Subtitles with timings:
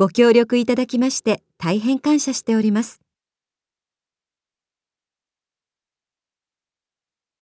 [0.00, 3.02] ご協力いただきまして大変感謝しております。